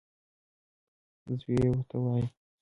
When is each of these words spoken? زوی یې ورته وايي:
زوی 1.41 1.55
یې 1.63 1.69
ورته 1.71 1.97
وايي: 2.03 2.25